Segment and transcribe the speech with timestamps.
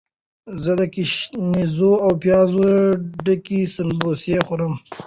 [0.63, 2.63] زه د ګشنیزو او پیازو
[3.25, 4.73] ډکې سموسې خوښوم.